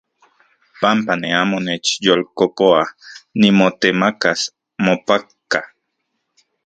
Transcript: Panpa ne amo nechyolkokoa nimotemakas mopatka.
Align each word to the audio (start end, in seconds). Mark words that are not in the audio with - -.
Panpa 0.79 1.13
ne 1.17 1.27
amo 1.41 1.57
nechyolkokoa 1.65 2.83
nimotemakas 3.39 4.41
mopatka. 4.83 5.59